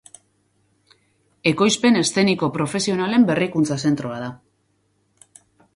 [1.51, 4.33] Ekoizpen eszeniko profesionalen berrikuntza zentroa da.